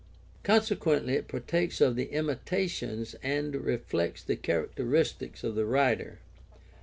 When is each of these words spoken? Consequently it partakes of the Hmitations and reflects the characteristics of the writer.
Consequently 0.41 1.13
it 1.13 1.27
partakes 1.27 1.79
of 1.79 1.95
the 1.95 2.05
Hmitations 2.07 3.13
and 3.21 3.53
reflects 3.53 4.23
the 4.23 4.35
characteristics 4.35 5.43
of 5.43 5.53
the 5.53 5.63
writer. 5.65 6.17